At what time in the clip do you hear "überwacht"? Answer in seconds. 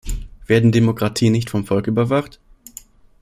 1.85-2.39